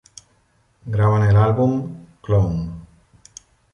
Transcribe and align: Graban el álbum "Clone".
Graban 0.87 1.21
el 1.29 1.35
álbum 1.37 2.07
"Clone". 2.23 2.71